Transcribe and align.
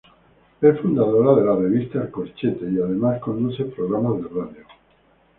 Es 0.61 0.79
fundadora 0.79 1.35
de 1.39 1.45
la 1.45 1.55
revista 1.55 2.01
"El 2.01 2.09
Corchete", 2.09 2.65
y 2.71 2.81
además 2.81 3.19
conduce 3.21 3.65
programas 3.65 4.17
de 4.23 4.29
radio. 4.29 4.65